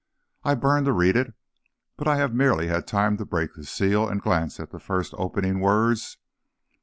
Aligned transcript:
I 0.43 0.55
burn 0.55 0.85
to 0.85 0.93
read 0.93 1.15
it, 1.15 1.35
but 1.95 2.07
I 2.07 2.15
have 2.15 2.33
merely 2.33 2.65
had 2.65 2.87
time 2.87 3.17
to 3.17 3.23
break 3.25 3.53
the 3.53 3.63
seal 3.63 4.09
and 4.09 4.19
glance 4.19 4.59
at 4.59 4.71
the 4.71 4.79
first 4.79 5.13
opening 5.15 5.59
words. 5.59 6.17